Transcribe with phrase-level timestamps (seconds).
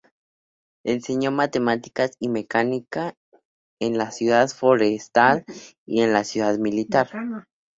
[0.83, 3.13] Enseñó matemáticas y mecánica
[3.79, 5.45] en la escuela forestal
[5.85, 7.07] y en la escuela militar.